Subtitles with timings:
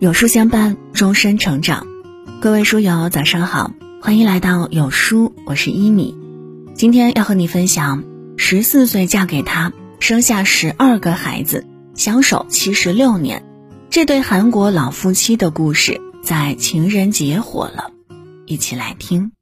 [0.00, 1.84] 有书相伴，终身成长。
[2.40, 6.16] 各位书友，早上好，欢迎来到有书，我是一米。
[6.72, 8.04] 今天要和你分享：
[8.36, 11.66] 十四岁嫁给他，生下十二个孩子，
[11.96, 13.44] 相守七十六年，
[13.90, 17.90] 这对韩国老夫妻的故事在情人节火了，
[18.46, 19.32] 一起来听。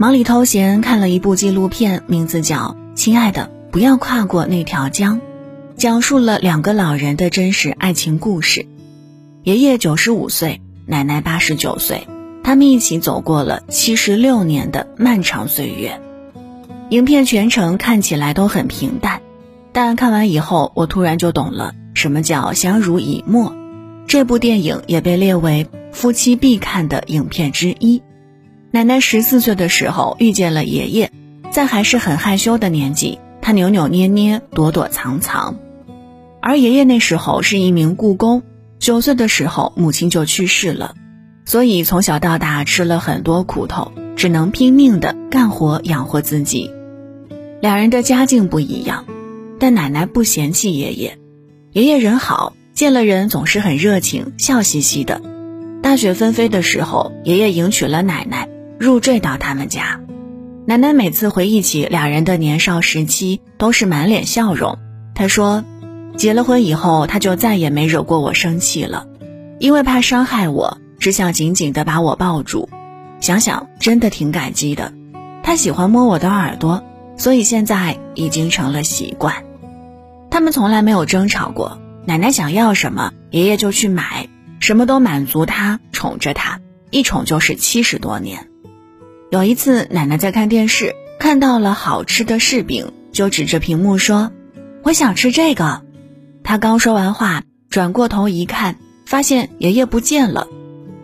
[0.00, 5.18] 忙里偷闲看了一部纪录片，名字叫《亲爱的，不要跨过那条江》，
[5.76, 8.64] 讲述了两个老人的真实爱情故事。
[9.42, 12.08] 爷爷九十五岁，奶奶八十九岁，
[12.42, 16.00] 他们一起走过了七十六年的漫长岁月。
[16.88, 19.20] 影片全程看起来都很平淡，
[19.70, 23.54] 但看完以后，我突然就懂了什么叫相濡以沫。
[24.06, 28.02] 这部电影也被列为夫妻必看的影片之一。
[28.72, 31.10] 奶奶十四岁的时候遇见了爷爷，
[31.50, 35.56] 在还是很害羞的年纪，她扭扭捏捏、躲躲藏藏。
[36.40, 38.44] 而爷爷那时候是一名雇工，
[38.78, 40.94] 九岁的时候母亲就去世了，
[41.44, 46.70] 所以从小到大吃了很多苦头，只能拼命的干活养活自己。
[47.60, 49.04] 两人的家境不一样，
[49.58, 51.18] 但奶奶不嫌弃爷爷，
[51.72, 55.20] 爷爷人好，见了人总是很热情，笑嘻嘻的。
[55.82, 58.48] 大雪纷飞的时候，爷爷迎娶了奶奶。
[58.80, 60.00] 入赘到他们家，
[60.64, 64.78] 奶奶每次回忆起俩人的年少时期，都是满脸笑容。
[65.14, 65.62] 她说，
[66.16, 69.06] 结了婚以后，他就再也没惹过我生气了，
[69.58, 72.70] 因为怕伤害我，只想紧紧地把我抱住。
[73.20, 74.94] 想想真的挺感激的。
[75.42, 76.82] 他喜欢摸我的耳朵，
[77.18, 79.44] 所以现在已经成了习惯。
[80.30, 88.46] 他们从来没有争吵过，奶奶想要什么，爷爷就去买，什么都满足他，宠着他，一宠就是七十多年。
[89.30, 94.32] 有一次，奶奶在看电视，看到了好吃的柿饼，就指着屏幕说
[94.82, 95.82] ：“我想吃这个。”
[96.42, 98.74] 她刚说完话，转过头一看，
[99.06, 100.48] 发现爷爷不见了。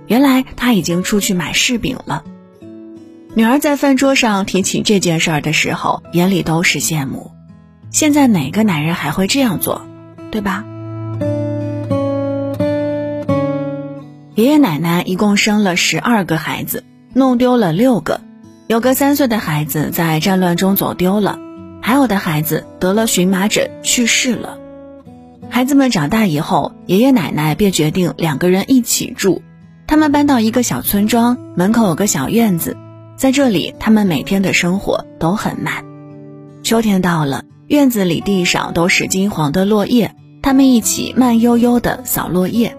[0.08, 2.24] 原来他已经出去买柿饼了。
[3.34, 7.30] 女儿在饭桌上提起这件事儿的时候，眼里都是羡慕。
[7.92, 9.86] 现在哪个男人还会这样做，
[10.32, 10.64] 对吧？
[14.34, 16.82] 爷爷奶奶一共生了十二个孩子。
[17.18, 18.20] 弄丢了六个，
[18.66, 21.38] 有个三岁的孩子在战乱中走丢了，
[21.80, 24.58] 还有的孩子得了荨麻疹去世了。
[25.48, 29.40] 孩子们长大以后，爷爷奶奶便决定两个人一起住。
[29.86, 32.76] 他们搬到一个小村庄，门口有个小院子，
[33.16, 35.86] 在这里，他们每天的生活都很慢。
[36.62, 42.76] 秋天到了，院子里地上都是金黄的落叶，他们一起慢悠悠地扫落叶。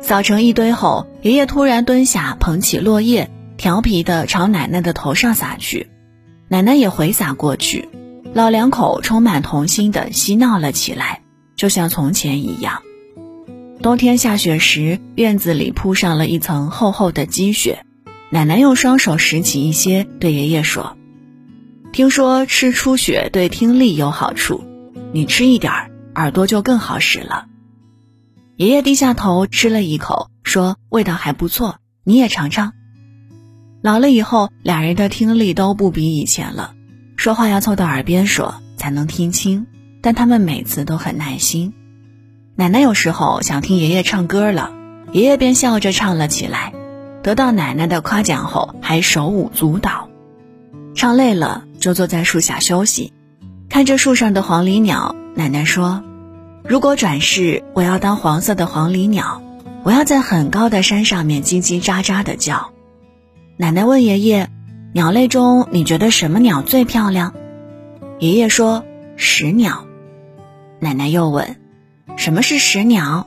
[0.00, 3.28] 扫成一堆后，爷爷突然蹲下捧起落叶。
[3.58, 5.90] 调皮的朝奶奶的头上撒去，
[6.46, 7.88] 奶奶也回撒过去，
[8.32, 11.22] 老两口充满童心的嬉闹了起来，
[11.56, 12.82] 就像从前一样。
[13.82, 17.84] 冬天下雪时，院子里铺上了一层厚厚的积雪，
[18.30, 20.96] 奶奶用双手拾起一些，对爷爷说
[21.92, 24.62] ：“听说吃初雪对听力有好处，
[25.12, 27.46] 你吃一点儿，耳朵就更好使了。”
[28.54, 32.72] 爷爷低下头吃了一口，说：“味道还不错，你也尝尝。”
[33.80, 36.74] 老了以后，俩人的听力都不比以前了，
[37.16, 39.66] 说话要凑到耳边说才能听清，
[40.00, 41.72] 但他们每次都很耐心。
[42.56, 44.72] 奶奶有时候想听爷爷唱歌了，
[45.12, 46.72] 爷爷便笑着唱了起来，
[47.22, 50.08] 得到奶奶的夸奖后还手舞足蹈。
[50.96, 53.12] 唱累了就坐在树下休息，
[53.68, 55.14] 看着树上的黄鹂鸟。
[55.36, 56.02] 奶奶说
[56.66, 59.40] ：“如果转世，我要当黄色的黄鹂鸟，
[59.84, 62.72] 我要在很高的山上面叽叽喳喳的叫。”
[63.60, 64.48] 奶奶问爷爷
[64.94, 67.34] ：“鸟类中，你觉得什么鸟最漂亮？”
[68.20, 68.84] 爷爷说
[69.16, 69.84] ：“石鸟。”
[70.78, 71.56] 奶奶又问
[72.16, 73.26] ：“什么是石鸟？”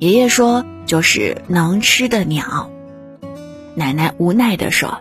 [0.00, 2.70] 爷爷说：“就是能吃的鸟。”
[3.74, 5.00] 奶奶无奈地说：“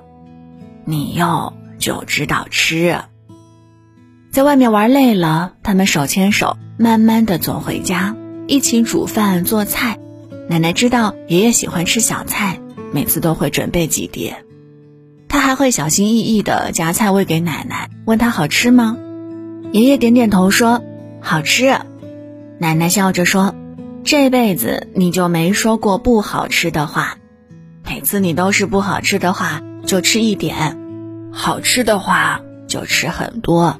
[0.85, 2.99] 你又就知道吃。”
[4.31, 8.15] 在外面玩累了，他们手牵手慢慢的走回家，
[8.47, 9.99] 一起煮饭做菜。
[10.47, 12.60] 奶奶知道爷爷喜欢吃小菜。
[12.91, 14.43] 每次都会准备几碟，
[15.27, 18.97] 他还会小心翼翼地夹菜喂给奶奶，问他好吃吗？
[19.71, 20.83] 爷爷点点头说
[21.21, 21.73] 好吃。
[22.59, 23.55] 奶奶笑着说
[24.03, 27.17] ：“这辈子你就没说过不好吃的话，
[27.85, 30.77] 每次你都是不好吃的话就吃一点，
[31.31, 33.79] 好吃的话就吃很多。”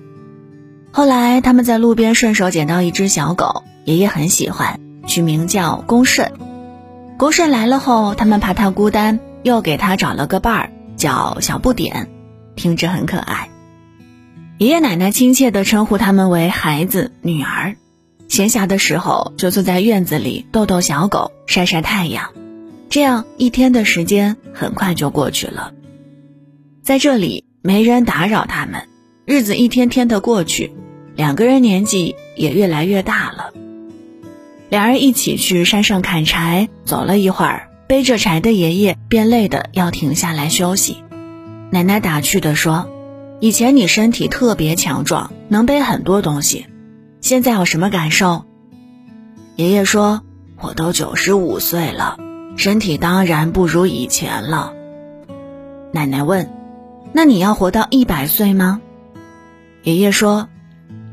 [0.93, 6.31] 后来他们在路边顺手捡到一只小狗，爷爷很喜欢，取名叫公顺。
[7.21, 12.09] 公顺来了后，他们怕他孤单，又给他找了个伴儿，叫小不点，
[12.55, 13.51] 听着很可爱。
[14.57, 17.75] 爷爷奶奶亲切地称呼他们为孩子、女儿。
[18.27, 22.31] 闲暇的时候，就坐在院子里逗逗小狗，晒晒太阳。
[22.89, 25.73] 这样一天的时间很快就过去了。
[26.81, 28.87] 在这里，没人打扰他们，
[29.25, 30.73] 日子一天天的过去，
[31.15, 33.50] 两个人年纪也越来越大了。
[34.71, 41.03] 两人一起去山上砍柴，走了一会儿，背着柴的爷爷便累得要停下来休息。
[41.71, 42.89] 奶奶打趣地说
[43.41, 46.67] ：“以前你身体特别强壮，能背很多东西，
[47.19, 48.45] 现在有什么感受？”
[49.57, 50.21] 爷爷说
[50.61, 52.15] ：“我都九十五岁了，
[52.55, 54.71] 身体当然不如以前了。”
[55.91, 56.49] 奶奶问
[57.11, 58.79] ：“那你要活到一百岁吗？”
[59.83, 60.47] 爷爷说：“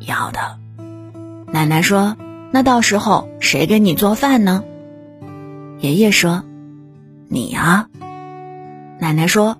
[0.06, 0.61] 要的。”
[1.52, 2.16] 奶奶说。
[2.50, 4.65] 那到时候谁给你做饭呢？
[5.81, 6.45] 爷爷说
[7.29, 7.89] ：“你啊。”
[9.00, 9.59] 奶奶说：“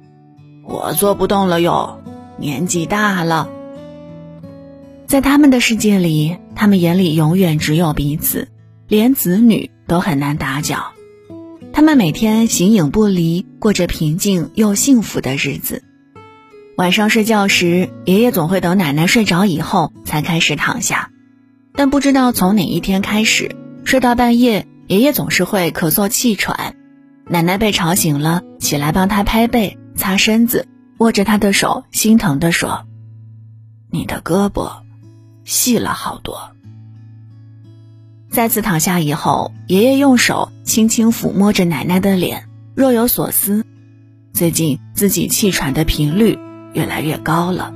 [0.67, 2.01] 我做不动了哟，
[2.39, 3.49] 年纪大了。”
[5.07, 8.49] 在他们的世界里，他们眼里永远只有彼此，
[8.89, 10.93] 连子女都很难打搅。
[11.73, 15.85] 他们每天形影不离，过着平静又幸福的日子。
[16.77, 21.11] 晚上睡觉时，爷爷总会等奶奶睡着以后才开始躺下。
[21.75, 23.55] 但不知道从哪一天开始，
[23.85, 26.75] 睡到半夜，爷爷总是会咳嗽气喘。
[27.27, 30.67] 奶奶被吵醒了，起来帮他拍背、擦身子，
[30.99, 32.87] 握着他的手，心疼地说
[33.93, 34.73] ：“你的胳膊
[35.45, 36.53] 细了好多。”
[38.31, 43.65] 再次躺下以后，爷爷用手轻轻抚摸着奶奶的脸，若有所思。
[44.33, 46.39] 最近自己气喘的频率
[46.73, 47.75] 越来越高了。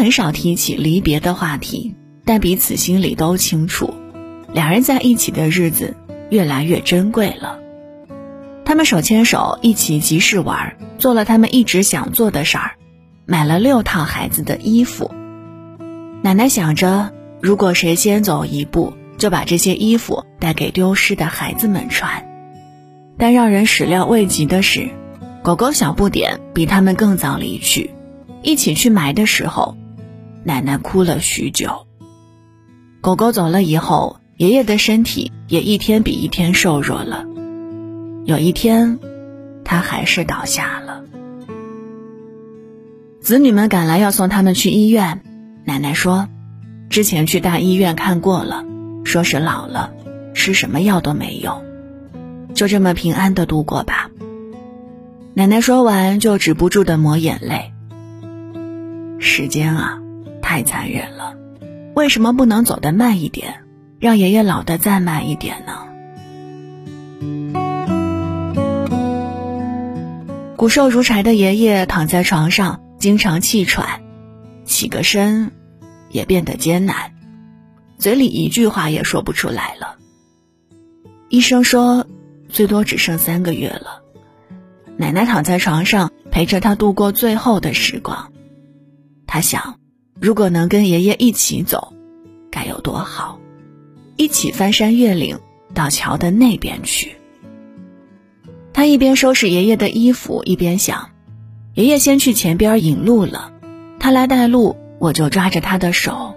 [0.00, 1.94] 很少提起离别的话题，
[2.24, 3.92] 但彼此心里都清楚，
[4.50, 5.94] 两人在一起的日子
[6.30, 7.58] 越来越珍贵了。
[8.64, 12.76] 他们手牵手一起集市玩，做了他们一直想做的事儿，
[13.26, 15.10] 买了六套孩子的衣服。
[16.22, 17.12] 奶奶想着，
[17.42, 22.26] 如果谁先走一步，就把这些衣服带给丢失的孩子们穿。
[23.18, 24.88] 但让人始料未及的是，
[25.42, 27.90] 狗狗小不点比他们更早离去。
[28.42, 29.76] 一起去埋的时候，
[30.44, 31.86] 奶奶哭了许久。
[33.00, 37.26] 狗狗走了以后，爷爷的身体也一天比一天瘦弱了。
[38.24, 38.98] 有一天，
[39.64, 41.04] 他还是倒下了。
[43.20, 45.22] 子女们赶来要送他们去医院，
[45.64, 46.28] 奶奶说
[46.88, 48.64] ：“之前去大医院看过了，
[49.04, 49.92] 说是老了，
[50.34, 51.62] 吃什么药都没用，
[52.54, 54.10] 就这么平安的度过吧。”
[55.34, 57.72] 奶奶说完就止不住的抹眼泪。
[59.18, 59.99] 时间啊，
[60.50, 61.36] 太残忍了，
[61.94, 63.62] 为什么不能走得慢一点，
[64.00, 65.86] 让爷爷老得再慢一点呢？
[70.56, 74.02] 骨瘦如柴的爷爷躺在床上，经常气喘，
[74.64, 75.52] 起个身
[76.10, 77.12] 也变得艰难，
[77.96, 79.98] 嘴里一句话也说不出来了。
[81.28, 82.08] 医生说，
[82.48, 84.02] 最多只剩三个月了。
[84.96, 88.32] 奶奶躺在床上，陪着他度过最后的时光。
[89.28, 89.76] 他想，
[90.20, 91.94] 如果能跟爷爷一起走，
[92.50, 93.40] 该有多好！
[94.16, 95.38] 一起翻山越岭
[95.72, 97.16] 到桥的那边去。
[98.74, 101.08] 他一边收拾爷爷的衣服，一边想：
[101.72, 103.50] 爷爷先去前边引路了，
[103.98, 106.34] 他来带路，我就抓着他的手，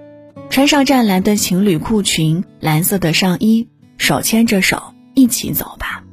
[0.49, 3.67] 穿上湛蓝的情侣裤裙，蓝色的上衣，
[3.97, 6.05] 手牵着手一起走吧。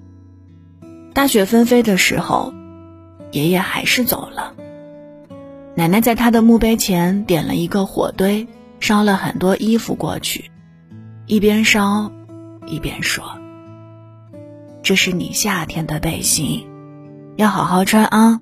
[1.14, 2.52] 大雪纷飞的时候，
[3.30, 4.54] 爷爷还是走了。
[5.77, 8.47] 奶奶在他的墓碑前点了一个火堆，
[8.81, 10.50] 烧了很多衣服过去，
[11.27, 12.11] 一边烧，
[12.67, 13.25] 一边说
[14.83, 16.67] ：“这是你夏天的背心，
[17.37, 18.41] 要好好穿啊，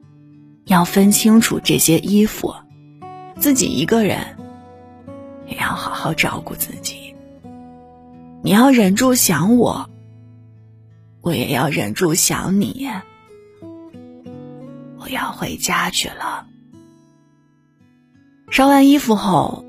[0.65, 2.55] 要分清楚这些衣服，
[3.39, 4.19] 自己一个人
[5.47, 7.15] 也要好好照顾自己。
[8.43, 9.89] 你要忍住想我，
[11.21, 12.89] 我也要忍住想你。
[14.99, 16.47] 我要回家去了。”
[18.51, 19.65] 烧完衣服后，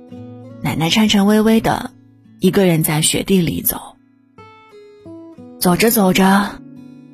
[0.61, 1.91] 奶奶颤颤巍巍的，
[2.39, 3.97] 一个人在雪地里走。
[5.59, 6.61] 走着走着，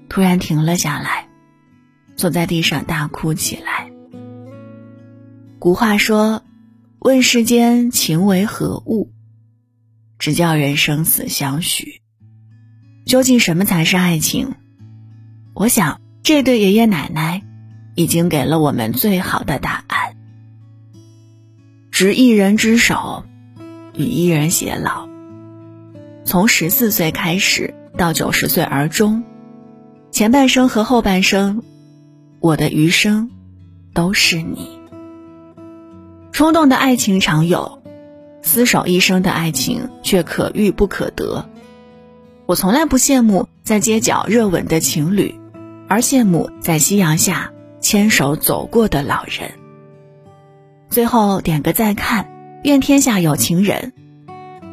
[0.08, 1.28] 突然停了下来，
[2.16, 3.92] 坐在地上大哭起来。
[5.58, 6.44] 古话说
[7.00, 9.12] ：“问世间情为何物，
[10.20, 12.02] 只叫人生死相许。”
[13.06, 14.54] 究竟什么才是爱情？
[15.56, 17.42] 我想，这对爷爷奶奶
[17.96, 19.85] 已经给了我们最好的答案。
[21.96, 23.24] 执一人之手，
[23.94, 25.08] 与一人偕老。
[26.26, 29.24] 从十四岁开始到九十岁而终，
[30.12, 31.64] 前半生和后半生，
[32.42, 33.32] 我的余生
[33.94, 34.78] 都是你。
[36.34, 37.82] 冲动的爱情常有，
[38.44, 41.48] 厮守一生的爱情却可遇不可得。
[42.46, 45.34] 我从来不羡慕在街角热吻的情侣，
[45.88, 49.50] 而羡慕在夕阳下牵手走过的老人。
[50.90, 52.28] 最后点个再看，
[52.64, 53.94] 愿天下有情人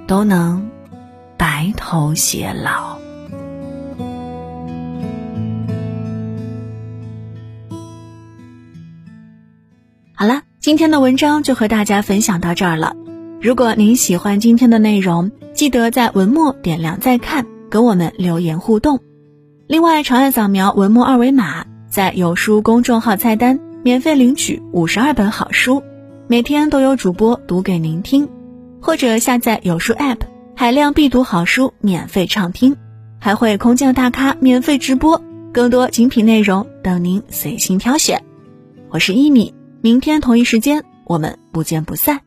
[0.07, 0.71] 都能
[1.37, 2.99] 白头偕老。
[10.15, 12.95] 好了，今天的文章就和大家分享到这儿了。
[13.41, 17.47] 如果您喜欢今天的内容，记得在文末点亮再看。
[17.73, 19.01] 跟我们留言互动，
[19.67, 25.83] 另外长按扫描文末二维码，在有书公众号菜单免费领取五十二本好书，
[26.33, 28.27] 每天都有主播读给您听，
[28.81, 30.21] 或者下载有书 App，
[30.57, 32.75] 海量必读好书免费畅听，
[33.21, 35.23] 还会空降大咖免费直播，
[35.53, 38.25] 更多精品内容等您随心挑选。
[38.89, 42.23] 我是一米，明天同一时间我们不见不散。